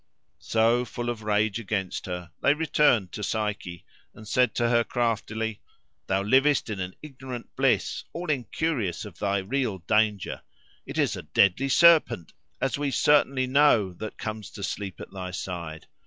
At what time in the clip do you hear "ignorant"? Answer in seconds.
7.03-7.55